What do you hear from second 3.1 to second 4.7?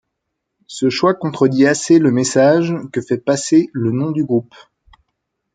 passer le nom du groupe.